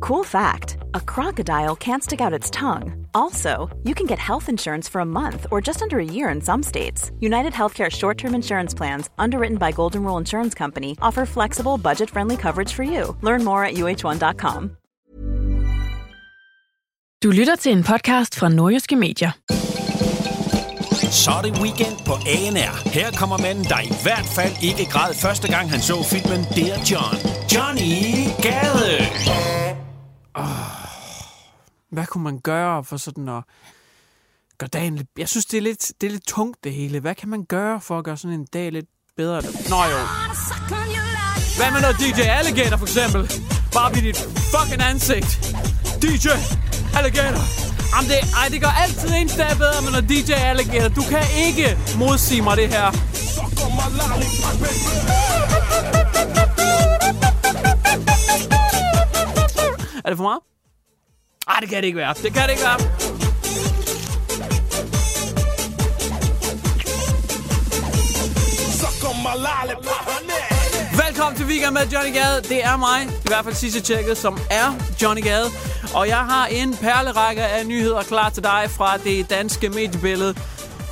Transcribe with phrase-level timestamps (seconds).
[0.00, 3.06] Cool fact a crocodile can't stick out its tongue.
[3.14, 6.40] Also, you can get health insurance for a month or just under a year in
[6.40, 7.10] some states.
[7.20, 12.10] United Healthcare short term insurance plans, underwritten by Golden Rule Insurance Company, offer flexible, budget
[12.10, 13.16] friendly coverage for you.
[13.22, 14.70] Learn more at uh1.com.
[17.22, 19.30] Du lytter til en podcast fra Nordjyske Medier.
[21.10, 22.88] Så er det weekend på ANR.
[22.88, 26.78] Her kommer manden, der i hvert fald ikke græd første gang, han så filmen Dear
[26.90, 27.16] John.
[27.54, 27.94] Johnny
[28.42, 28.96] Gade.
[31.90, 33.42] Hvad kunne man gøre for sådan at
[34.58, 35.08] gøre dagen lidt...
[35.18, 37.00] Jeg synes, det er, lidt, det er lidt tungt, det hele.
[37.00, 39.42] Hvad kan man gøre for at gøre sådan en dag lidt bedre?
[39.68, 40.00] Nå jo.
[41.58, 43.20] Hvad med noget DJ Alligator, for eksempel?
[43.72, 44.16] Bare bliv dit
[44.54, 45.30] fucking ansigt.
[46.02, 46.28] DJ
[46.98, 47.44] Alligator.
[47.92, 50.88] Jamen det, ej, det gør altid en dag bedre med noget DJ Alligator.
[50.88, 52.86] Du kan ikke modsige mig det her.
[60.04, 60.40] Er det for meget?
[61.48, 62.14] Ej, det kan det ikke være.
[62.22, 62.80] Det kan det ikke være.
[71.06, 72.42] Velkommen til Weekend med Johnny Gade.
[72.48, 75.46] Det er mig, i hvert fald sidste tjekket, som er Johnny Gade.
[75.94, 80.34] Og jeg har en perlerække af nyheder klar til dig fra det danske mediebillede.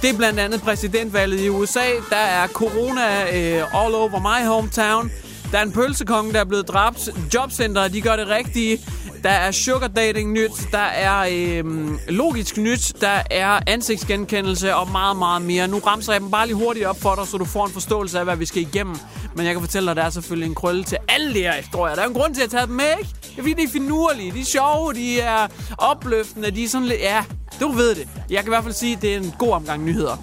[0.03, 1.87] Det er blandt andet præsidentvalget i USA.
[2.11, 5.11] Der er corona øh, all over my hometown.
[5.53, 7.09] Der er en pølsekonge, der er blevet dræbt.
[7.35, 8.79] Jobcenter, de gør det rigtige.
[9.23, 10.51] Der er sugar dating nyt.
[10.73, 12.93] Der er øhm, logisk nyt.
[13.01, 15.69] Der er ansigtsgenkendelse og meget, meget mere.
[15.69, 18.19] Nu ramser jeg dem bare lige hurtigt op for dig, så du får en forståelse
[18.19, 18.97] af, hvad vi skal igennem.
[19.37, 21.53] Men jeg kan fortælle dig, at der er selvfølgelig en krølle til alle de her
[21.53, 21.95] historier.
[21.95, 23.11] Der er en grund til at tage dem med, ikke?
[23.23, 25.47] Det er fordi, de er finurlige, de er sjove, de er
[25.79, 27.01] opløftende, de er sådan lidt...
[27.01, 27.25] Ja,
[27.61, 28.09] du ved det.
[28.31, 30.17] Jeg kan i hvert fald sige, at det er en god omgang nyheder.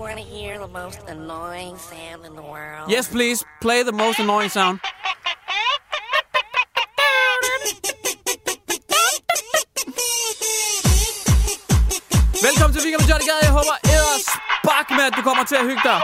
[0.00, 2.90] Want to hear the most annoying sound in the world?
[2.90, 3.44] Yes, please.
[3.60, 4.80] Play the most annoying sound.
[12.42, 13.42] Velkommen til Weekend med Johnny Gade.
[13.42, 14.26] Jeg håber ellers
[14.64, 16.00] bak med, at du kommer til at hygge dig.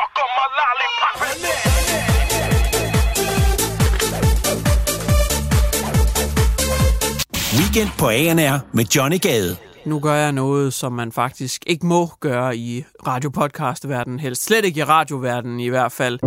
[7.58, 9.65] Weekend på ANR med Johnny Gade.
[9.86, 14.80] Nu gør jeg noget, som man faktisk ikke må gøre i radiopodcastverdenen, Helst slet ikke
[14.80, 16.18] i radioverdenen i hvert fald.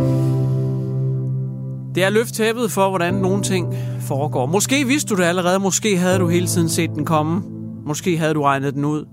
[1.96, 4.46] Det er løft tæppet for, hvordan nogle ting foregår.
[4.46, 5.60] Måske vidste du det allerede.
[5.60, 7.44] Måske havde du hele tiden set den komme.
[7.86, 9.06] Måske havde du regnet den ud.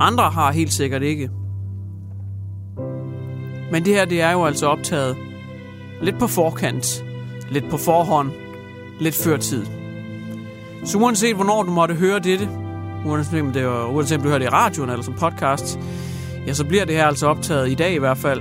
[0.00, 1.30] Andre har helt sikkert ikke.
[3.72, 5.16] Men det her, det er jo altså optaget
[6.02, 7.04] lidt på forkant.
[7.50, 8.30] Lidt på forhånd.
[9.00, 9.66] Lidt før tid.
[10.84, 12.48] Så uanset hvornår du måtte høre dette,
[13.04, 15.78] uanset om, det er, uanset om du hører det i radioen eller som podcast,
[16.46, 18.40] ja, så bliver det her altså optaget i dag i hvert fald,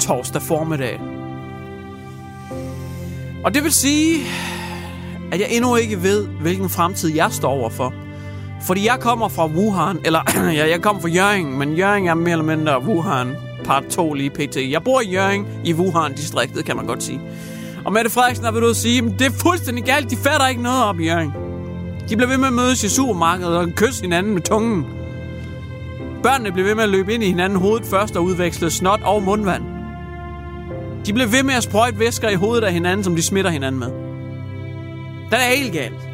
[0.00, 1.00] torsdag formiddag.
[3.44, 4.26] Og det vil sige,
[5.32, 7.94] at jeg endnu ikke ved, hvilken fremtid jeg står overfor.
[8.66, 10.20] Fordi jeg kommer fra Wuhan, eller
[10.58, 14.30] ja, jeg kommer fra Jørgen, men Jørgen er mere eller mindre Wuhan part 2 lige
[14.30, 14.56] pt.
[14.56, 17.20] Jeg bor i Jørgen i Wuhan-distriktet, kan man godt sige.
[17.84, 20.62] Og Mette Frederiksen har ved at sige, at det er fuldstændig galt, de fatter ikke
[20.62, 21.51] noget op i Jørgen.
[22.08, 24.86] De blev ved med at mødes i supermarkedet og kysse hinanden med tungen.
[26.22, 29.22] Børnene blev ved med at løbe ind i hinanden hovedet først og udveksle snot og
[29.22, 29.62] mundvand.
[31.06, 33.78] De blev ved med at sprøjte væsker i hovedet af hinanden, som de smitter hinanden
[33.78, 33.88] med.
[35.30, 36.08] Den er helt galt.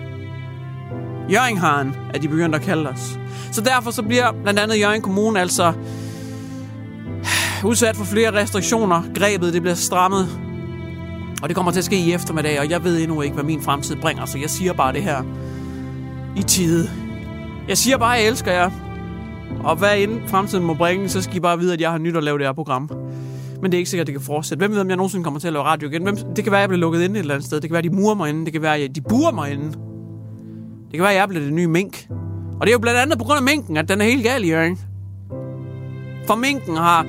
[1.32, 3.18] Jørgenharen er de begyndt at kalde os.
[3.52, 5.72] Så derfor så bliver blandt andet Jørgen Kommune altså
[7.64, 9.02] udsat for flere restriktioner.
[9.14, 10.28] Grebet det bliver strammet.
[11.42, 13.62] Og det kommer til at ske i eftermiddag, og jeg ved endnu ikke, hvad min
[13.62, 15.22] fremtid bringer, så jeg siger bare det her
[16.38, 16.90] i tide.
[17.68, 18.70] Jeg siger bare, at jeg elsker jer.
[19.64, 22.16] Og hvad end fremtiden må bringe, så skal I bare vide, at jeg har nyt
[22.16, 22.90] at lave det her program.
[23.62, 24.60] Men det er ikke sikkert, at det kan fortsætte.
[24.60, 26.02] Hvem ved, om jeg nogensinde kommer til at lave radio igen?
[26.02, 27.60] Hvem, det kan være, at jeg bliver lukket inde et eller andet sted.
[27.60, 28.44] Det kan være, at de murer mig inde.
[28.44, 29.66] Det kan være, at de burer mig inde.
[30.84, 32.06] Det kan være, at jeg bliver det nye mink.
[32.60, 34.44] Og det er jo blandt andet på grund af minken, at den er helt gal
[34.44, 34.78] i Jørgen.
[36.26, 37.06] For minken har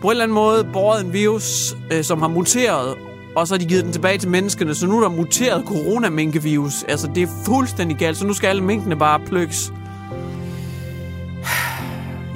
[0.00, 2.94] på en eller anden måde båret en virus, øh, som har muteret,
[3.40, 6.82] og så har de givet den tilbage til menneskene, så nu er der muteret coronaminkevirus.
[6.82, 9.72] Altså, det er fuldstændig galt, så nu skal alle minkene bare plukkes.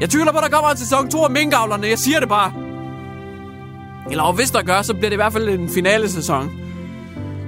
[0.00, 1.87] Jeg tvivler på, at der kommer en sæson 2 af minkavlerne.
[1.87, 2.52] Jeg siger det bare.
[4.10, 6.50] Eller og hvis der gør, så bliver det i hvert fald en finale sæson.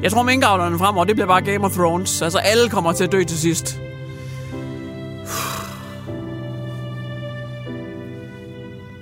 [0.03, 2.23] Jeg tror, minkavlerne fremover, det bliver bare Game of Thrones.
[2.23, 3.81] Altså, alle kommer til at dø til sidst.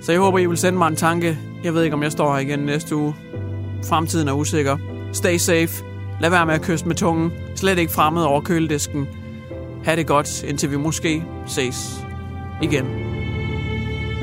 [0.01, 1.37] Så jeg håber, I vil sende mig en tanke.
[1.63, 3.15] Jeg ved ikke, om jeg står her igen næste uge.
[3.89, 4.77] Fremtiden er usikker.
[5.13, 5.83] Stay safe.
[6.21, 7.31] Lad være med at kysse med tungen.
[7.55, 9.07] Slet ikke fremmed over køledisken.
[9.85, 12.05] Ha' det godt, indtil vi måske ses
[12.61, 12.85] igen.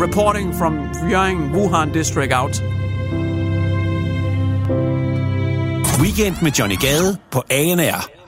[0.02, 0.78] Reporting from
[1.10, 2.62] Yering Wuhan District out.
[6.02, 8.20] Weekend med Johnny Gade på ANR.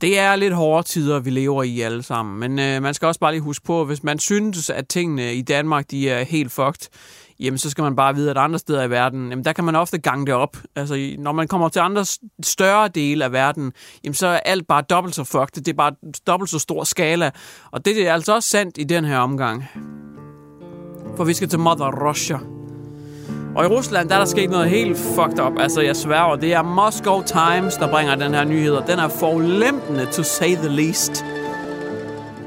[0.00, 2.40] Det er lidt hårde tider, vi lever i alle sammen.
[2.40, 5.42] Men øh, man skal også bare lige huske på, hvis man synes, at tingene i
[5.42, 6.88] Danmark de er helt fucked,
[7.44, 9.76] jamen så skal man bare vide, at andre steder i verden, jamen der kan man
[9.76, 10.56] ofte gange det op.
[10.76, 12.04] Altså når man kommer til andre
[12.42, 13.72] større dele af verden,
[14.04, 15.62] jamen så er alt bare dobbelt så fucked.
[15.62, 15.92] Det er bare
[16.26, 17.30] dobbelt så stor skala.
[17.70, 19.64] Og det er altså også sandt i den her omgang.
[21.16, 22.38] For vi skal til Mother Russia.
[23.56, 25.52] Og i Rusland, der er der sket noget helt fucked up.
[25.58, 29.08] Altså, jeg sværger, det er Moscow Times, der bringer den her nyhed, og den er
[29.08, 31.24] forulempende, to say the least.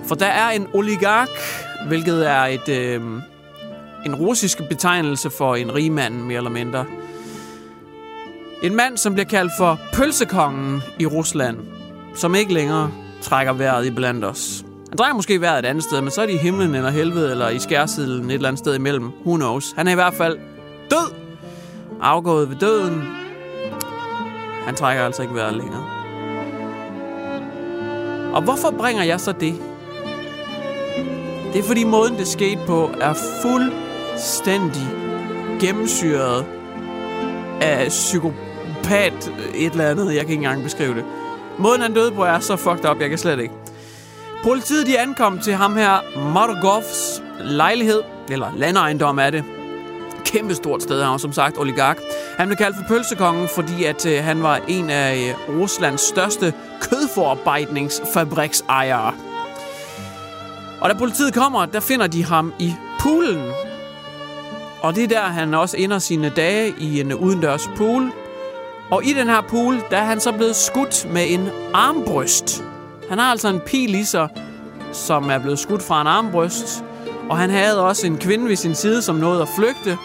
[0.07, 1.29] For der er en oligark,
[1.87, 3.01] hvilket er et, øh,
[4.05, 6.85] en russisk betegnelse for en rigmand, mere eller mindre.
[8.63, 11.57] En mand, som bliver kaldt for pølsekongen i Rusland,
[12.15, 12.91] som ikke længere
[13.21, 14.65] trækker vejret i blandt os.
[14.89, 17.31] Han trækker måske vejret et andet sted, men så er de i himlen eller helvede,
[17.31, 19.11] eller i skærsilden et eller andet sted imellem.
[19.25, 19.73] Who knows?
[19.75, 20.37] Han er i hvert fald
[20.89, 21.13] død.
[22.01, 23.03] Afgået ved døden.
[24.65, 25.85] Han trækker altså ikke vejret længere.
[28.33, 29.55] Og hvorfor bringer jeg så det?
[31.53, 33.71] Det er fordi måden det skete på er fuld
[34.17, 34.87] fuldstændig
[35.59, 36.45] gennemsyret
[37.61, 40.05] af psykopat et eller andet.
[40.05, 41.05] Jeg kan ikke engang beskrive det.
[41.59, 43.53] Måden han døde på er så fucked up, jeg kan slet ikke.
[44.43, 49.43] Politiet de ankom til ham her Margovs lejlighed, eller landejendom er det.
[50.25, 51.97] Kæmpe stort sted, han var som sagt oligark.
[52.37, 56.53] Han blev kaldt for pølsekongen, fordi at øh, han var en af øh, Ruslands største
[56.81, 59.13] kødforarbejdningsfabriksejere.
[60.81, 63.66] Og da politiet kommer, der finder de ham i poolen.
[64.81, 68.11] Og det er der, han også ender sine dage i en udendørs pool.
[68.91, 72.63] Og i den her pool, der er han så blevet skudt med en armbryst.
[73.09, 74.27] Han har altså en pil i sig,
[74.91, 76.83] som er blevet skudt fra en armbryst.
[77.29, 79.97] Og han havde også en kvinde ved sin side, som nåede at flygte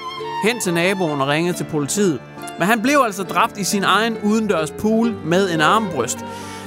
[0.45, 2.21] hen til naboen og ringede til politiet.
[2.59, 6.19] Men han blev altså dræbt i sin egen udendørs pool med en armbryst.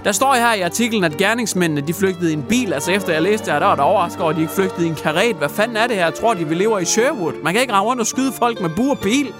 [0.05, 2.73] Der står her i artiklen, at gerningsmændene de flygtede i en bil.
[2.73, 4.85] Altså efter jeg læste det her, der var der overrasket over, at de ikke flygtede
[4.85, 5.35] i en karet.
[5.35, 6.03] Hvad fanden er det her?
[6.03, 7.33] Jeg tror, de vi lever i Sherwood.
[7.43, 9.33] Man kan ikke rave rundt og skyde folk med bur og pil.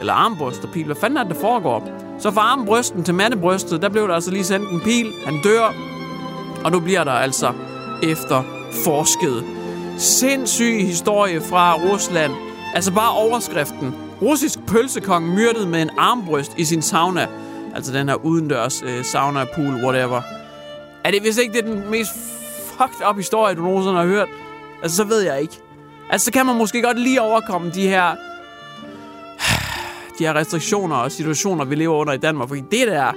[0.00, 0.84] Eller armbryst og pil.
[0.84, 1.88] Hvad fanden er det, der foregår?
[2.18, 5.12] Så fra armbrysten til mandebrystet, der blev der altså lige sendt en pil.
[5.26, 5.74] Han dør.
[6.64, 7.52] Og nu bliver der altså
[8.02, 9.44] efterforsket.
[9.98, 12.32] Sindssyg historie fra Rusland.
[12.74, 13.94] Altså bare overskriften.
[14.22, 17.26] Russisk pølsekong myrdet med en armbryst i sin sauna.
[17.78, 20.22] Altså den her udendørs øh, sauna, pool, whatever.
[21.04, 22.10] Er det hvis ikke det er den mest
[22.66, 24.28] fucked up historie, du nogensinde har hørt?
[24.82, 25.54] Altså, så ved jeg ikke.
[26.10, 28.16] Altså, så kan man måske godt lige overkomme de her...
[30.18, 32.48] De her restriktioner og situationer, vi lever under i Danmark.
[32.48, 33.12] Fordi det der,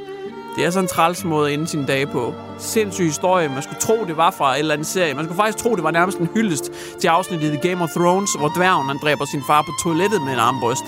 [0.55, 2.33] det er sådan en træls måde at ende sine dage på.
[2.57, 3.49] Sindssyg historie.
[3.49, 5.13] Man skulle tro, det var fra en eller anden serie.
[5.13, 8.29] Man skulle faktisk tro, det var nærmest en hyldest til afsnittet i Game of Thrones,
[8.39, 10.83] hvor dværgen han dræber sin far på toilettet med en armbryst.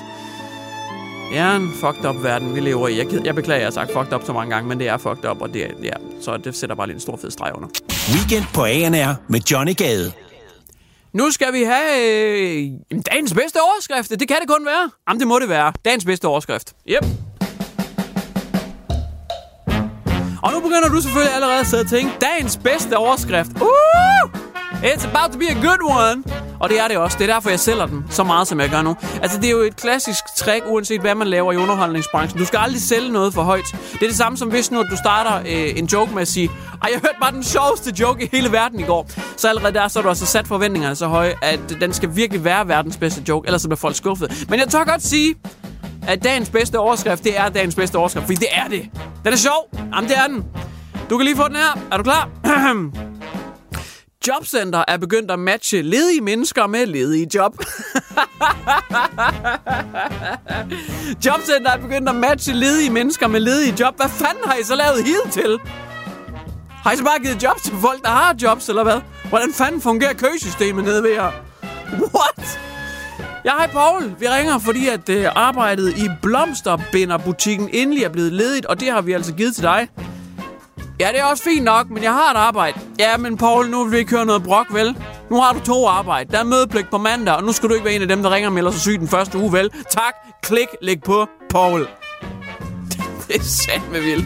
[1.33, 2.97] Er en fucked up verden, vi lever i.
[2.97, 5.29] Jeg, jeg beklager, jeg har sagt fucked up så mange gange, men det er fucked
[5.29, 7.67] up, og det er, ja, så det sætter bare lige en stor fed streg under.
[8.13, 10.11] Weekend på ANR med Johnny Gade.
[11.13, 12.71] Nu skal vi have øh,
[13.11, 14.09] dagens bedste overskrift.
[14.09, 14.91] Det kan det kun være.
[15.09, 15.73] Jamen, det må det være.
[15.85, 16.73] Dagens bedste overskrift.
[16.89, 17.05] Yep.
[20.43, 23.51] Og nu begynder du selvfølgelig allerede at sidde og tænke, dagens bedste overskrift.
[23.61, 24.52] Uh!
[24.83, 26.23] It's about to be a good one.
[26.59, 27.17] Og det er det også.
[27.17, 28.95] Det er derfor, jeg sælger den så meget, som jeg gør nu.
[29.21, 32.39] Altså, det er jo et klassisk trick, uanset hvad man laver i underholdningsbranchen.
[32.39, 33.65] Du skal aldrig sælge noget for højt.
[33.93, 36.27] Det er det samme som hvis nu, at du starter øh, en joke med at
[36.27, 36.51] sige,
[36.83, 39.09] ej, jeg hørte bare den sjoveste joke i hele verden i går.
[39.37, 42.43] Så allerede der, så er du altså sat forventningerne så høje, at den skal virkelig
[42.43, 44.45] være verdens bedste joke, ellers så bliver folk skuffet.
[44.49, 45.35] Men jeg tør godt sige,
[46.07, 48.89] at dagens bedste overskrift, det er dagens bedste overskrift, fordi det er det.
[49.25, 49.69] Den er sjov.
[49.95, 50.43] Jamen, det er den.
[51.09, 51.81] Du kan lige få den her.
[51.91, 52.29] Er du klar?
[54.27, 57.57] Jobcenter er begyndt at matche ledige mennesker med ledige job.
[61.25, 63.95] Jobcenter er begyndt at matche ledige mennesker med ledige job.
[63.95, 65.59] Hvad fanden har I så lavet hidtil?
[66.69, 69.01] Har I så bare givet job til folk, der har jobs, eller hvad?
[69.29, 71.31] Hvordan fanden fungerer køsystemet nede ved jer?
[72.15, 72.59] What?
[73.45, 74.15] Ja, hej Paul.
[74.19, 79.01] Vi ringer, fordi at øh, arbejdet i blomsterbinderbutikken endelig er blevet ledigt, og det har
[79.01, 79.87] vi altså givet til dig.
[81.03, 82.79] Ja, det er også fint nok, men jeg har et arbejde.
[82.99, 84.97] Ja, men Paul, nu vil vi ikke høre noget brok, vel?
[85.29, 86.31] Nu har du to arbejde.
[86.31, 88.35] Der er mødepligt på mandag, og nu skal du ikke være en af dem, der
[88.35, 89.69] ringer og melder sig syg den første uge, vel?
[89.89, 91.81] Tak, klik, læg på, Paul.
[93.27, 94.25] det er sandt med vildt.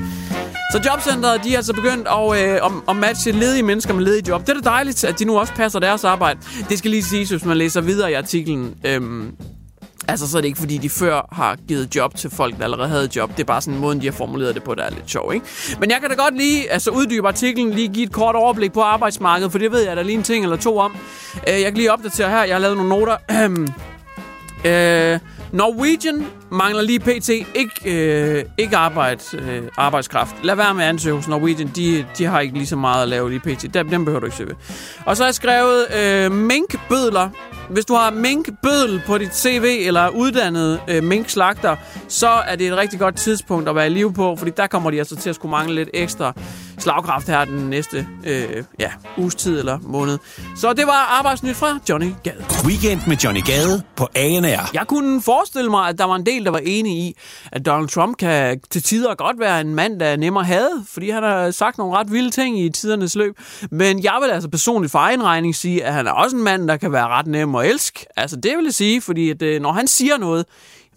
[0.72, 4.28] Så jobcentret, de er altså begyndt at, øh, at, at matche ledige mennesker med ledige
[4.28, 4.42] job.
[4.42, 6.40] Det er da dejligt, at de nu også passer deres arbejde.
[6.70, 8.76] Det skal lige siges, hvis man læser videre i artiklen.
[8.84, 9.36] Øhm,
[10.08, 12.90] altså, så er det ikke, fordi de før har givet job til folk, der allerede
[12.90, 13.30] havde job.
[13.32, 15.34] Det er bare sådan en måde, de har formuleret det på, der er lidt sjov,
[15.34, 15.46] ikke?
[15.80, 18.82] Men jeg kan da godt lige altså, uddybe artiklen, lige give et kort overblik på
[18.82, 20.98] arbejdsmarkedet, for det ved jeg der lige en ting eller to om.
[21.48, 22.44] Øh, jeg kan lige opdatere her.
[22.44, 23.18] Jeg har lavet nogle noter.
[24.66, 25.20] øh,
[25.52, 27.30] Norwegian mangler lige pt.
[27.30, 30.36] ikke, øh, ikke arbejde, øh, arbejdskraft.
[30.44, 31.72] Lad være med at ansøge hos Norwegian.
[31.76, 33.74] De, de har ikke lige så meget at lave lige pt.
[33.74, 34.56] Dem, dem behøver du ikke søge.
[35.06, 37.30] Og så har jeg skrevet øh, minkbødler.
[37.70, 41.76] Hvis du har minkbødel på dit CV eller uddannet øh, minkslagter,
[42.08, 44.92] så er det et rigtig godt tidspunkt at være i live på, fordi der kommer
[44.92, 46.34] de altså til at skulle mangle lidt ekstra
[46.80, 50.18] slagkraft her den næste øh, ja, uges tid eller måned.
[50.56, 52.46] Så det var arbejdsnyt fra Johnny Gade.
[52.66, 54.70] Weekend med Johnny Gade på ANR.
[54.74, 57.16] Jeg kunne forestille mig, at der var en del, der var enige i,
[57.52, 61.10] at Donald Trump kan til tider godt være en mand, der er nemmere had, fordi
[61.10, 63.38] han har sagt nogle ret vilde ting i tidernes løb.
[63.72, 66.68] Men jeg vil altså personligt for egen regning sige, at han er også en mand,
[66.68, 68.06] der kan være ret nem at elske.
[68.18, 70.46] Altså det vil jeg sige, fordi at, øh, når han siger noget,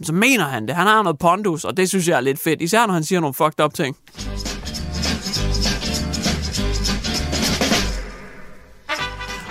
[0.03, 0.75] så mener han det.
[0.77, 2.63] Han har noget pondus, og det synes jeg er lidt fedt.
[2.63, 3.97] Især når han siger nogle fucked up ting.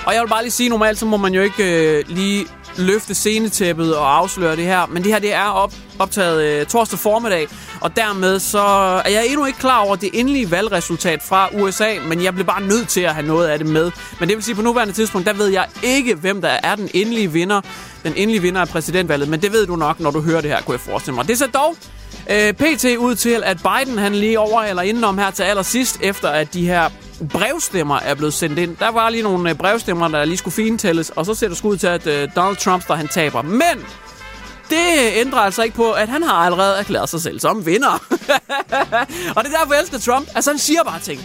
[0.10, 2.46] Og jeg vil bare lige sige, normalt så må man jo ikke øh, lige
[2.78, 4.86] løfte scenetæppet og afsløre det her.
[4.86, 7.48] Men det her det er op, optaget øh, torsdag formiddag,
[7.82, 8.60] og dermed så
[9.06, 12.62] er jeg endnu ikke klar over det endelige valgresultat fra USA, men jeg bliver bare
[12.62, 13.92] nødt til at have noget af det med.
[14.20, 16.90] Men det vil sige, på nuværende tidspunkt, der ved jeg ikke, hvem der er den
[16.94, 17.62] endelige vinder.
[18.04, 20.62] Den endelige vinder af præsidentvalget, men det ved du nok, når du hører det her,
[20.62, 21.28] kunne jeg forestille mig.
[21.28, 21.76] Det er så dog
[22.30, 22.86] øh, pt.
[22.86, 26.66] ud til, at Biden han lige over eller indenom her til allersidst, efter at de
[26.66, 26.90] her
[27.30, 28.78] brevstemmer er blevet sendt ind.
[28.78, 31.70] Der var lige nogle øh, brevstemmer, der lige skulle fintælles, og så ser det sgu
[31.70, 33.42] ud til, at øh, Donald Trump, der han taber.
[33.42, 33.86] Men
[34.70, 37.90] det ændrer altså ikke på, at han har allerede erklæret sig selv som vinder.
[39.36, 40.28] og det er derfor, jeg elsker Trump.
[40.36, 41.22] Altså, han siger bare ting.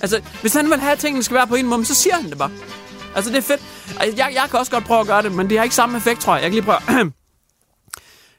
[0.00, 2.30] Altså, hvis han vil have, at tingene skal være på en måde, så siger han
[2.30, 2.50] det bare.
[3.14, 3.60] Altså, det er fedt.
[4.00, 5.96] Altså, jeg, jeg kan også godt prøve at gøre det, men det har ikke samme
[5.96, 6.42] effekt, tror jeg.
[6.42, 7.12] Jeg kan lige prøve.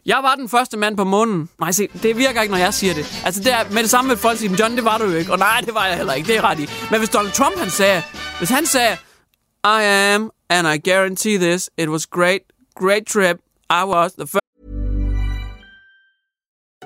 [0.08, 1.50] Jeg var den første mand på månen.
[1.60, 3.22] Nej, se, det virker ikke, når jeg siger det.
[3.26, 5.32] Altså, det er, med det samme vil folk sige, John, det var du jo ikke.
[5.32, 6.28] Og nej, det var jeg heller ikke.
[6.28, 6.68] Det er ret i.
[6.92, 8.02] Men hvis Donald Trump, han sagde,
[8.38, 8.98] hvis han sagde,
[9.64, 9.82] I
[10.14, 12.42] am, and I guarantee this, it was great,
[12.76, 13.38] great trip.
[13.70, 14.48] I was the first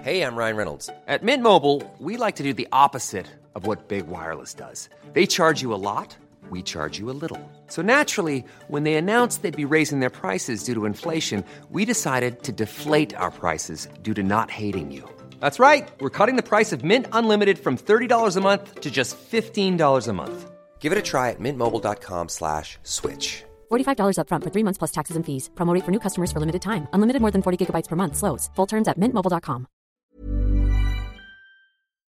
[0.03, 0.89] Hey, I'm Ryan Reynolds.
[1.07, 4.89] At Mint Mobile, we like to do the opposite of what Big Wireless does.
[5.13, 6.17] They charge you a lot,
[6.51, 7.39] we charge you a little.
[7.67, 12.43] So naturally, when they announced they'd be raising their prices due to inflation, we decided
[12.43, 15.03] to deflate our prices due to not hating you.
[15.39, 15.89] That's right.
[15.99, 20.13] We're cutting the price of Mint Unlimited from $30 a month to just $15 a
[20.13, 20.51] month.
[20.79, 23.43] Give it a try at mintmobile.com slash switch.
[23.71, 25.49] $45 upfront for three months plus taxes and fees.
[25.55, 26.87] Promo rate for new customers for limited time.
[26.93, 28.17] Unlimited more than 40 gigabytes per month.
[28.17, 28.49] Slows.
[28.55, 29.67] Full terms at mintmobile.com.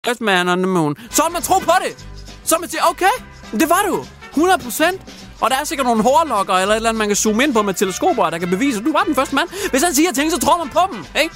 [0.05, 0.97] First man on the moon.
[1.11, 1.95] Så vil man tro på det.
[2.45, 3.15] Så man sige, okay,
[3.53, 4.22] det var du.
[4.37, 5.01] 100 procent.
[5.41, 7.63] Og der er sikkert nogle hårlokker eller et eller andet, man kan zoome ind på
[7.63, 9.49] med teleskoper, der kan bevise, at du var den første mand.
[9.71, 11.35] Hvis han siger ting, så tror man på dem, ikke?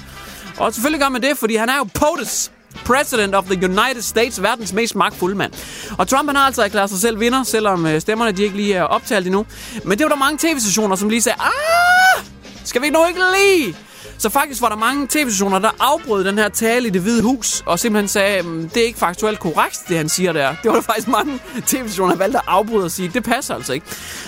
[0.57, 2.51] Og selvfølgelig gør man det, fordi han er jo POTUS.
[2.85, 5.53] President of the United States, verdens mest magtfulde mand.
[5.97, 8.73] Og Trump han har altså erklæret sig selv vinder, selvom øh, stemmerne de ikke lige
[8.73, 9.45] er optalt endnu.
[9.83, 12.23] Men det var der mange tv-stationer, som lige sagde, ah,
[12.65, 13.75] skal vi nu ikke lige?
[14.19, 17.63] Så faktisk var der mange tv-stationer, der afbrød den her tale i det hvide hus,
[17.65, 20.55] og simpelthen sagde, det er ikke faktuelt korrekt, det han siger der.
[20.63, 23.73] Det var der faktisk mange tv-stationer, der valgte at afbryde og sige, det passer altså
[23.73, 23.85] ikke.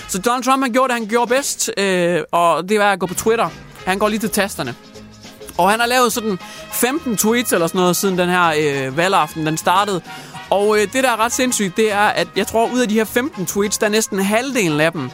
[0.08, 3.06] Så Donald Trump, han gjorde det, han gjorde bedst, øh, og det var at gå
[3.06, 3.48] på Twitter.
[3.86, 4.74] Han går lige til tasterne.
[5.58, 6.38] Og han har lavet sådan
[6.72, 10.02] 15 tweets eller sådan noget, siden den her øh, valgaften, den startede.
[10.50, 12.94] Og øh, det, der er ret sindssygt, det er, at jeg tror, ud af de
[12.94, 15.10] her 15 tweets, der er næsten halvdelen af dem,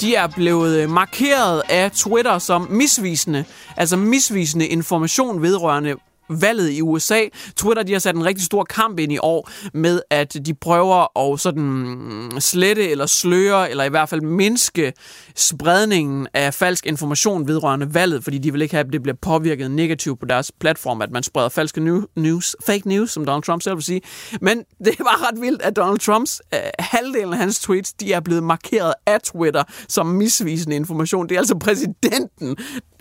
[0.00, 3.44] de er blevet øh, markeret af Twitter som misvisende.
[3.76, 5.96] Altså misvisende information vedrørende
[6.28, 7.20] valget i USA.
[7.56, 11.32] Twitter de har sat en rigtig stor kamp ind i år med, at de prøver
[11.32, 14.92] at sådan mm, slette eller sløre, eller i hvert fald mindske
[15.36, 19.70] spredningen af falsk information vedrørende valget, fordi de vil ikke have, at det bliver påvirket
[19.70, 21.80] negativt på deres platform, at man spreder falske
[22.16, 24.00] news, fake news, som Donald Trump selv vil sige.
[24.40, 28.20] Men det var ret vildt, at Donald Trumps øh, halvdelen af hans tweets, de er
[28.20, 31.28] blevet markeret af Twitter som misvisende information.
[31.28, 32.56] Det er altså præsidenten,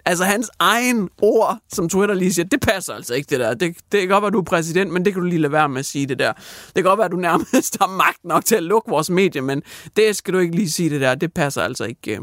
[0.07, 3.53] Altså hans egen ord, som Twitter lige siger, det passer altså ikke det der.
[3.53, 5.51] Det, det kan godt være, at du er præsident, men det kan du lige lade
[5.51, 6.33] være med at sige det der.
[6.33, 9.41] Det kan godt være, at du nærmest har magt nok til at lukke vores medie,
[9.41, 9.63] men
[9.97, 11.15] det skal du ikke lige sige det der.
[11.15, 12.15] Det passer altså ikke.
[12.15, 12.21] Øh.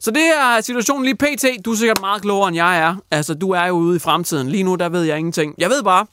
[0.00, 1.64] Så det er situationen lige pt.
[1.64, 2.96] Du er sikkert meget klogere, end jeg er.
[3.10, 4.48] Altså, du er jo ude i fremtiden.
[4.48, 5.54] Lige nu, der ved jeg ingenting.
[5.58, 6.06] Jeg ved bare,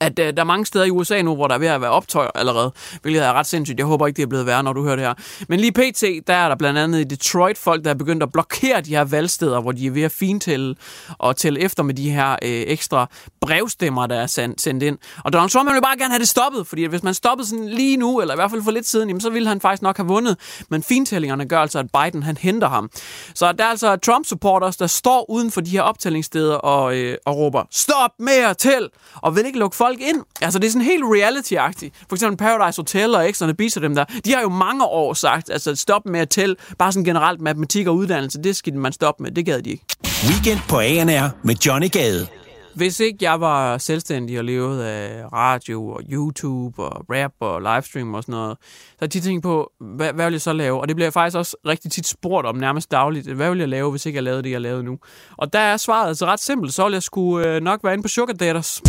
[0.00, 1.90] at øh, der er mange steder i USA nu, hvor der er ved at være
[1.90, 2.72] optøjer allerede,
[3.02, 3.78] hvilket er ret sindssygt.
[3.78, 5.14] Jeg håber ikke, det er blevet værre, når du hører det her.
[5.48, 8.32] Men lige pt, der er der blandt andet i Detroit folk, der er begyndt at
[8.32, 10.74] blokere de her valgsteder, hvor de er ved at fintælle
[11.18, 13.10] og tælle efter med de her øh, ekstra
[13.40, 14.98] brevstemmer, der er sendt, sendt ind.
[15.24, 17.96] Og Donald Trump vil bare gerne have det stoppet, fordi hvis man stoppede sådan lige
[17.96, 20.06] nu, eller i hvert fald for lidt siden, jamen, så ville han faktisk nok have
[20.06, 20.36] vundet.
[20.70, 22.90] Men fintællingerne gør altså, at Biden han henter ham.
[23.34, 27.36] Så der er altså Trump-supporters, der står uden for de her optællingssteder og, øh, og
[27.36, 28.88] råber, stop med at tæl!
[29.14, 30.22] Og vil ikke lukke folk ind.
[30.40, 31.90] Altså, det er sådan helt reality-agtigt.
[32.08, 35.14] For eksempel Paradise Hotel og Exxon Beach og dem der, de har jo mange år
[35.14, 38.92] sagt, altså stop med at tælle, bare sådan generelt matematik og uddannelse, det skal man
[38.92, 39.84] stoppe med, det gad de ikke.
[40.28, 42.26] Weekend på ANR med Johnny Gade.
[42.74, 48.14] Hvis ikke jeg var selvstændig og levede af radio og YouTube og rap og livestream
[48.14, 50.80] og sådan noget, så har jeg tit tænkt på, hvad, hvad vil jeg så lave?
[50.80, 53.26] Og det bliver jeg faktisk også rigtig tit spurgt om nærmest dagligt.
[53.26, 54.98] Hvad vil jeg lave, hvis ikke jeg lavede det, jeg lavede nu?
[55.36, 56.74] Og der er svaret altså ret simpelt.
[56.74, 58.82] Så vil jeg skulle øh, nok være inde på Sugar Daters.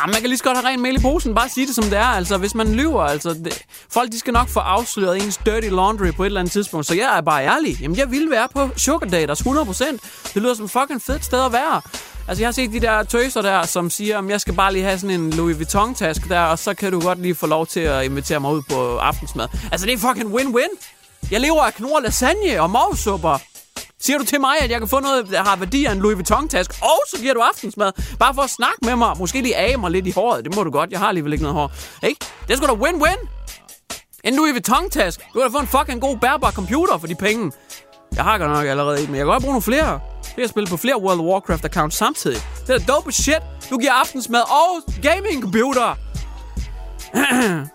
[0.00, 1.34] Jamen, man kan lige så godt have ren mel i posen.
[1.34, 2.04] Bare sige det, som det er.
[2.04, 3.30] Altså, hvis man lyver, altså...
[3.30, 6.86] Det, folk, de skal nok få afsløret ens dirty laundry på et eller andet tidspunkt.
[6.86, 7.80] Så jeg er bare ærlig.
[7.80, 9.84] Jamen, jeg ville være på Sugar Daters 100%.
[10.34, 11.80] Det lyder som fucking fedt sted at være.
[12.28, 14.84] Altså, jeg har set de der tøser der, som siger, at jeg skal bare lige
[14.84, 17.80] have sådan en Louis Vuitton-taske der, og så kan du godt lige få lov til
[17.80, 19.48] at invitere mig ud på aftensmad.
[19.72, 20.86] Altså, det er fucking win-win.
[21.30, 23.38] Jeg lever af knor lasagne og movsupper.
[24.00, 26.16] Siger du til mig, at jeg kan få noget, der har værdi af en Louis
[26.16, 29.78] Vuitton-taske, og så giver du aftensmad, bare for at snakke med mig, måske lige af
[29.78, 32.26] mig lidt i håret, det må du godt, jeg har alligevel ikke noget hår, ikke?
[32.48, 33.28] Det skulle sgu da win-win!
[34.24, 37.52] En Louis Vuitton-taske, du kan da få en fucking god bærbar computer for de penge.
[38.16, 40.00] Jeg har godt nok allerede en, men jeg kan godt bruge nogle flere.
[40.24, 42.42] Det kan spille på flere World of Warcraft-accounts samtidig.
[42.66, 43.42] Det er da dope shit.
[43.70, 45.96] Du giver aftensmad og gaming-computer.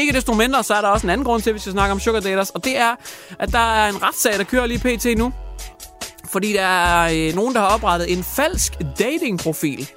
[0.00, 1.92] Ikke desto mindre, så er der også en anden grund til, at vi skal snakke
[1.92, 2.94] om Sugar Daters, og det er,
[3.38, 5.18] at der er en retssag, der kører lige pt.
[5.18, 5.32] nu.
[6.34, 9.90] Fordi der er øh, nogen, der har oprettet en falsk datingprofil.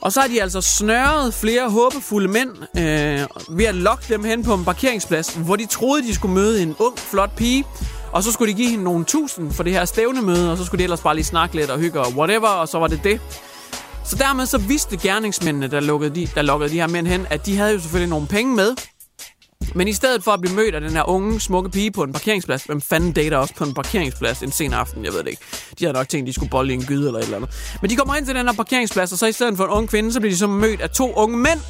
[0.00, 4.42] Og så har de altså snørret flere håbefulde mænd øh, ved at lokke dem hen
[4.44, 7.64] på en parkeringsplads, hvor de troede, de skulle møde en ung, flot pige.
[8.12, 10.78] Og så skulle de give hende nogle tusind for det her stævnemøde, og så skulle
[10.78, 13.20] de ellers bare lige snakke lidt og hygge og whatever, og så var det det.
[14.04, 17.46] Så dermed så vidste gerningsmændene, der lukkede, de, der lukkede de her mænd hen, at
[17.46, 18.74] de havde jo selvfølgelig nogle penge med.
[19.74, 22.12] Men i stedet for at blive mødt af den her unge, smukke pige på en
[22.12, 25.42] parkeringsplads, hvem fanden dater også på en parkeringsplads en sen aften, jeg ved det ikke.
[25.78, 27.50] De havde nok tænkt, de skulle bolle i en gyde eller et eller andet.
[27.82, 29.88] Men de kommer ind til den her parkeringsplads, og så i stedet for en ung
[29.88, 31.60] kvinde, så bliver de så mødt af to unge mænd,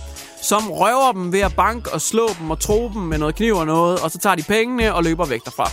[0.42, 3.57] som røver dem ved at banke og slå dem og tro dem med noget kniv
[3.57, 5.70] og noget, og så tager de pengene og løber væk derfra.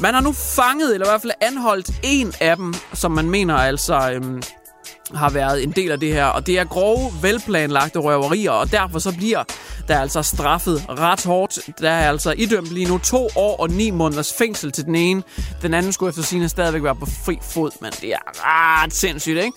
[0.00, 3.54] Man har nu fanget, eller i hvert fald anholdt en af dem, som man mener
[3.54, 4.42] altså øhm,
[5.14, 6.24] har været en del af det her.
[6.24, 9.44] Og det er grove, velplanlagte røverier, og derfor så bliver
[9.88, 11.58] der altså straffet ret hårdt.
[11.80, 15.22] Der er altså idømt lige nu to år og ni måneders fængsel til den ene.
[15.62, 19.38] Den anden skulle efter sine stadigvæk være på fri fod, men det er ret sindssygt,
[19.38, 19.52] ikke?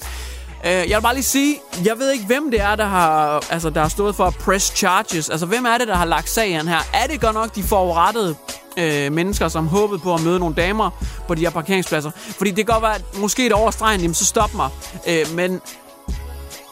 [0.66, 3.70] Øh, jeg vil bare lige sige, jeg ved ikke, hvem det er, der har, altså,
[3.70, 5.30] der har stået for at press charges.
[5.30, 6.80] Altså, hvem er det, der har lagt sagen her?
[6.94, 8.36] Er det godt nok de forurettede
[8.78, 10.90] øh, mennesker, som håbede på at møde nogle damer
[11.28, 12.12] på de her parkeringspladser?
[12.16, 14.70] Fordi det kan godt være, at måske et overstregen, jamen så stop mig.
[15.08, 15.62] Øh, men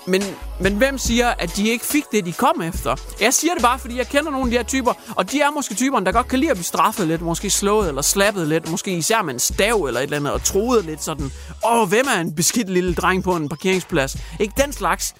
[0.09, 0.23] men,
[0.59, 2.95] men hvem siger, at de ikke fik det, de kom efter?
[3.21, 5.51] Jeg siger det bare, fordi jeg kender nogle af de her typer, og de er
[5.51, 8.71] måske typerne, der godt kan lide at blive straffet lidt, måske slået eller slappet lidt,
[8.71, 11.31] måske især med en stav eller et eller andet, og troet lidt sådan,
[11.65, 14.17] åh, hvem er en beskidt lille dreng på en parkeringsplads?
[14.39, 15.15] Ikke den slags.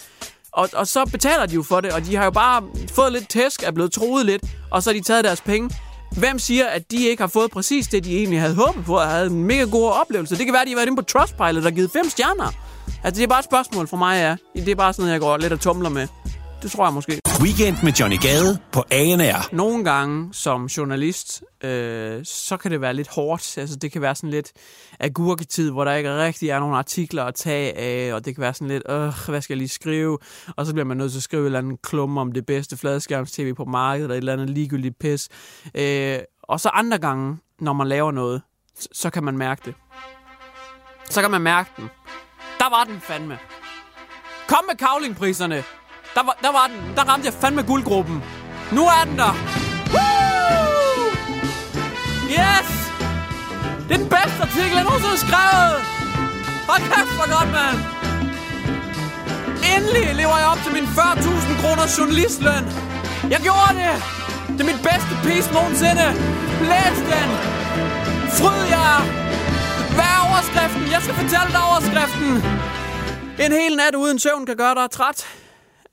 [0.51, 2.63] Og, og så betaler de jo for det, og de har jo bare
[2.95, 5.69] fået lidt tæsk, er blevet troet lidt, og så har de taget deres penge.
[6.17, 9.07] Hvem siger, at de ikke har fået præcis det, de egentlig havde håbet på, og
[9.07, 10.37] havde en mega god oplevelse?
[10.37, 12.51] Det kan være, at de har været inde på Trustpilot og givet fem stjerner.
[13.03, 14.15] Altså, det er bare et spørgsmål for mig,
[14.55, 14.61] ja.
[14.61, 16.07] Det er bare sådan noget, jeg går lidt og tumler med.
[16.61, 17.21] Det tror jeg måske.
[17.41, 19.55] Weekend med Johnny Gade på ANR.
[19.55, 23.57] Nogle gange som journalist, øh, så kan det være lidt hårdt.
[23.57, 24.51] Altså, det kan være sådan lidt
[24.99, 28.53] agurketid, hvor der ikke rigtig er nogen artikler at tage af, og det kan være
[28.53, 30.17] sådan lidt, øh, hvad skal jeg lige skrive?
[30.57, 32.77] Og så bliver man nødt til at skrive et eller andet klum om det bedste
[32.77, 35.29] fladskærms-tv på markedet, eller et eller andet ligegyldigt pis.
[35.75, 38.41] Øh, og så andre gange, når man laver noget,
[38.91, 39.73] så kan man mærke det.
[41.09, 41.89] Så kan man mærke den.
[42.59, 43.37] Der var den fandme.
[44.47, 45.63] Kom med kavlingpriserne.
[46.19, 46.79] Der var, der var den.
[46.97, 48.23] Der ramte jeg fandme guldgruppen.
[48.77, 49.33] Nu er den der.
[49.93, 51.03] Woo!
[52.39, 52.69] Yes!
[53.87, 55.75] Det er den bedste artikel, jeg nogensinde har skrevet.
[56.69, 57.77] Hold kæft, hvor godt, mand.
[59.73, 62.63] Endelig lever jeg op til min 40.000 kroner journalistløn.
[63.33, 63.95] Jeg gjorde det.
[64.55, 66.05] Det er mit bedste piece nogensinde.
[66.71, 67.29] Læs den.
[68.37, 68.97] Fryd jer.
[69.95, 70.83] Hvad er overskriften?
[70.95, 72.31] Jeg skal fortælle dig overskriften.
[73.45, 75.19] En hel nat uden søvn kan gøre dig træt.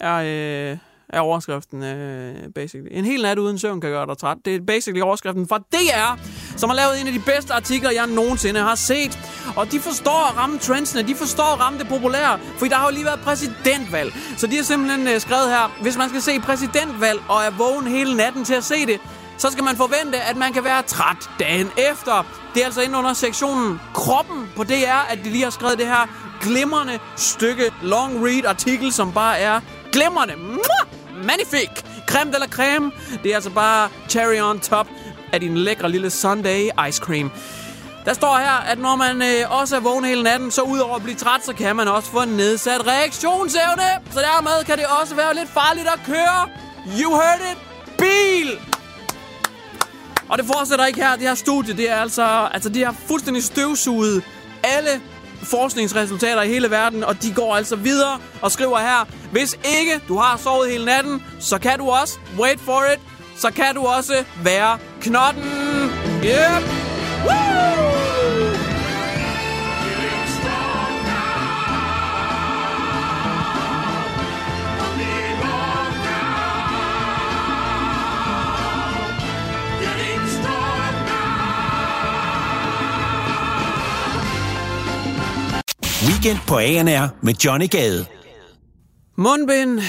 [0.00, 0.78] Er, øh,
[1.09, 2.88] er overskriften, øh, basically.
[2.90, 4.37] En hel nat uden søvn kan gøre dig træt.
[4.44, 6.20] Det er basically overskriften fra DR,
[6.56, 9.18] som har lavet en af de bedste artikler, jeg nogensinde har set.
[9.56, 12.88] Og de forstår at ramme trendsene, de forstår at ramme det populære, for der har
[12.88, 14.12] jo lige været præsidentvalg.
[14.37, 17.87] Så de har simpelthen øh, skrevet her, hvis man skal se præsidentvalg og er vågen
[17.87, 19.00] hele natten til at se det,
[19.38, 22.26] så skal man forvente, at man kan være træt dagen efter.
[22.54, 25.87] Det er altså inde under sektionen Kroppen på DR, at de lige har skrevet det
[25.87, 26.09] her
[26.40, 29.61] glimrende stykke long read artikel, som bare er
[29.96, 30.35] glimrende.
[31.24, 31.76] Magnifique!
[32.06, 32.92] Creme de la creme.
[33.22, 34.87] Det er altså bare cherry on top
[35.32, 37.30] af din lækre lille Sunday ice cream.
[38.04, 41.02] Der står her, at når man øh, også er vågen hele natten, så udover at
[41.02, 43.88] blive træt, så kan man også få en nedsat reaktionsevne.
[44.11, 46.48] Så dermed kan det også være lidt farligt at køre.
[47.00, 47.59] You heard it.
[47.98, 48.59] Bil!
[50.28, 51.12] Og det fortsætter ikke her.
[51.12, 52.48] Det her studie, det er altså...
[52.52, 54.22] Altså, de har fuldstændig støvsuget
[54.62, 55.00] alle
[55.42, 60.18] forskningsresultater i hele verden, og de går altså videre og skriver her, hvis ikke du
[60.18, 63.01] har sovet hele natten, så kan du også, wait for it,
[63.37, 65.44] så kan du også være knotten.
[66.25, 66.62] Yep.
[67.27, 67.56] Woo!
[86.07, 88.07] Weekend på ANR med Johnny Gade.
[89.16, 89.81] Mundbind.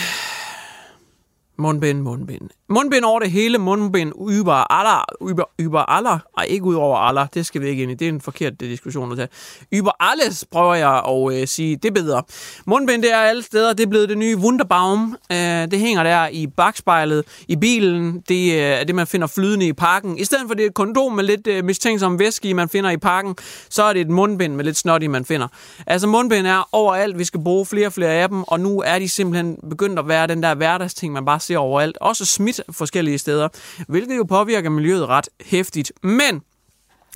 [1.58, 2.50] Mundbind, mundbind.
[2.70, 7.28] Mundbind over det hele, mundbind über aller, über, über aller, ej ikke ud over aller,
[7.34, 9.30] det skal vi ikke ind i, det er en forkert øh, diskussion at tage.
[9.76, 12.24] Über alles prøver jeg at øh, sige, det er bedre.
[12.66, 16.28] Mundbind, det er alle steder, det er blevet det nye Wunderbaum, øh, det hænger der
[16.28, 20.18] i bagspejlet, i bilen, det øh, er det, man finder flydende i parken.
[20.18, 22.98] I stedet for det er et kondom med lidt øh, mistænksom væske man finder i
[22.98, 23.36] parken,
[23.70, 25.48] så er det et mundbind med lidt snot i, man finder.
[25.88, 29.00] Altså mundbind er overalt, vi skal bruge flere og flere af dem, og nu er
[29.00, 31.98] de simpelthen begyndt at være den der hverdagsting, man bare ser overalt.
[32.02, 33.48] Også smidt forskellige steder,
[33.88, 35.92] hvilket jo påvirker miljøet ret hæftigt.
[36.04, 36.42] Men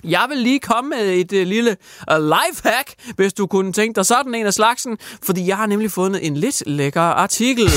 [0.04, 1.76] jeg vil lige komme med et uh, lille
[2.12, 5.90] uh, lifehack, hvis du kunne tænke dig sådan en af slagsen, fordi jeg har nemlig
[5.90, 7.68] fundet en lidt lækker artikel.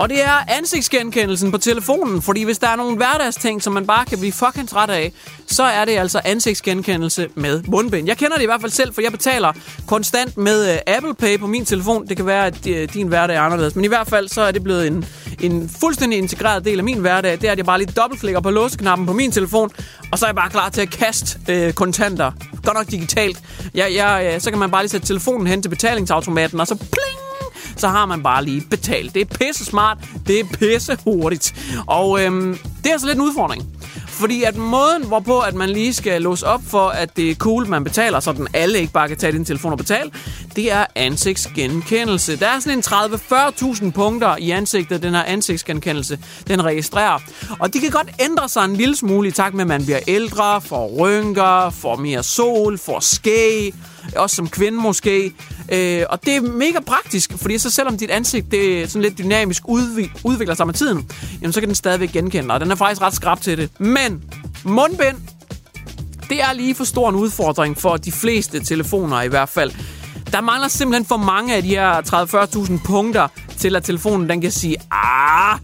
[0.00, 4.04] Og det er ansigtsgenkendelsen på telefonen, fordi hvis der er nogle hverdagsting, som man bare
[4.04, 5.12] kan blive fucking træt af,
[5.46, 8.08] så er det altså ansigtsgenkendelse med mundbind.
[8.08, 9.52] Jeg kender det i hvert fald selv, for jeg betaler
[9.86, 12.08] konstant med uh, Apple Pay på min telefon.
[12.08, 14.50] Det kan være, at uh, din hverdag er anderledes, men i hvert fald så er
[14.50, 15.04] det blevet en,
[15.40, 17.32] en fuldstændig integreret del af min hverdag.
[17.32, 19.70] Det er, at jeg bare lige dobbeltklikker på låseknappen på min telefon,
[20.12, 22.32] og så er jeg bare klar til at kaste uh, kontanter.
[22.64, 23.42] Godt nok digitalt.
[23.74, 26.74] Jeg, jeg, ja, så kan man bare lige sætte telefonen hen til betalingsautomaten, og så
[26.74, 27.29] pling!
[27.76, 29.14] Så har man bare lige betalt.
[29.14, 31.54] Det er pisse smart, det er pisse hurtigt.
[31.86, 33.62] Og øhm, det er altså lidt en udfordring.
[34.20, 37.66] Fordi at måden, hvorpå at man lige skal låse op for, at det er cool,
[37.66, 40.10] man betaler, så den alle ikke bare kan tage din telefon og betale,
[40.56, 42.36] det er ansigtsgenkendelse.
[42.36, 46.18] Der er sådan en 30-40.000 punkter i ansigtet, den her ansigtsgenkendelse,
[46.48, 47.18] den registrerer.
[47.58, 50.00] Og de kan godt ændre sig en lille smule i takt med, at man bliver
[50.08, 53.74] ældre, får rynker, får mere sol, får skæg,
[54.16, 55.32] også som kvinde måske.
[55.72, 59.18] Øh, og det er mega praktisk, fordi så selvom dit ansigt det er sådan lidt
[59.18, 61.10] dynamisk udvi- udvikler sig med tiden,
[61.42, 62.54] jamen så kan den stadigvæk genkende dig.
[62.54, 63.70] Og den er faktisk ret skrab til det.
[63.80, 64.22] Men
[64.64, 65.16] mundbind,
[66.28, 69.70] det er lige for stor en udfordring for de fleste telefoner i hvert fald.
[70.32, 72.00] Der mangler simpelthen for mange af de her
[72.80, 75.58] 30-40.000 punkter til, at telefonen den kan sige, ah,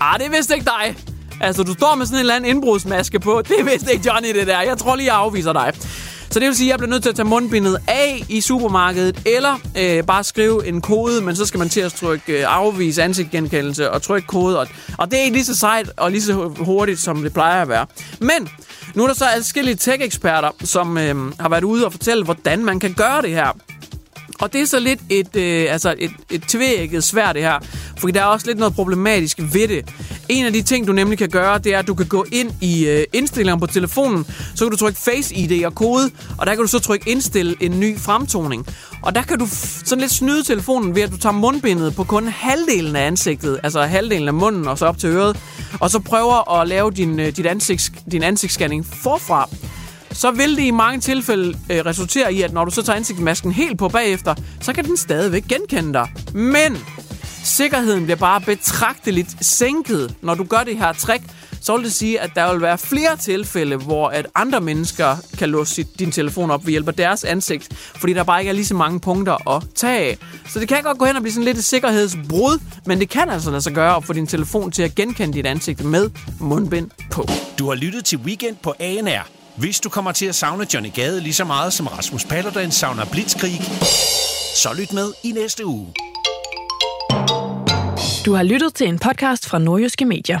[0.00, 0.96] ah, det er vist ikke dig.
[1.40, 3.42] Altså, du står med sådan en eller anden indbrudsmaske på.
[3.48, 4.60] Det er vist ikke Johnny, det der.
[4.60, 5.72] Jeg tror lige, jeg afviser dig.
[6.36, 9.22] Så det vil sige, at jeg bliver nødt til at tage mundbindet af i supermarkedet,
[9.26, 13.02] eller øh, bare skrive en kode, men så skal man til at trykke øh, afvise
[13.02, 14.58] ansigtgenkendelse og trykke kode.
[14.60, 14.66] Og,
[14.98, 17.68] og det er ikke lige så sejt og lige så hurtigt, som det plejer at
[17.68, 17.86] være.
[18.20, 18.48] Men
[18.94, 22.80] nu er der så adskillige tech-eksperter, som øh, har været ude og fortælle, hvordan man
[22.80, 23.56] kan gøre det her.
[24.40, 27.58] Og det er så lidt et, øh, altså et, et tvækket svært det her,
[27.98, 29.94] fordi der er også lidt noget problematisk ved det.
[30.28, 32.50] En af de ting, du nemlig kan gøre, det er, at du kan gå ind
[32.60, 36.54] i øh, indstillingerne på telefonen, så kan du trykke Face ID og kode, og der
[36.54, 38.66] kan du så trykke indstille en ny fremtoning.
[39.02, 39.46] Og der kan du
[39.84, 43.82] sådan lidt snyde telefonen ved, at du tager mundbindet på kun halvdelen af ansigtet, altså
[43.82, 45.36] halvdelen af munden og så op til øret,
[45.80, 49.48] og så prøver at lave din, øh, dit ansigts, din ansigtsscanning forfra
[50.12, 53.52] så vil det i mange tilfælde øh, resultere i, at når du så tager ansigtsmasken
[53.52, 56.08] helt på bagefter, så kan den stadigvæk genkende dig.
[56.34, 56.78] Men
[57.44, 61.24] sikkerheden bliver bare betragteligt sænket, når du gør det her trick,
[61.60, 65.48] så vil det sige, at der vil være flere tilfælde, hvor at andre mennesker kan
[65.48, 68.66] låse din telefon op ved hjælp af deres ansigt, fordi der bare ikke er lige
[68.66, 70.18] så mange punkter at tage af.
[70.48, 73.30] Så det kan godt gå hen og blive sådan lidt et sikkerhedsbrud, men det kan
[73.30, 76.90] altså lade sig gøre at få din telefon til at genkende dit ansigt med mundbind
[77.10, 77.26] på.
[77.58, 79.26] Du har lyttet til Weekend på ANR.
[79.58, 83.04] Hvis du kommer til at savne Johnny Gade lige så meget som Rasmus Paludan savner
[83.04, 83.60] Blitzkrig,
[84.56, 85.94] så lyt med i næste uge.
[88.26, 90.40] Du har lyttet til en podcast fra Nordjyske Medier.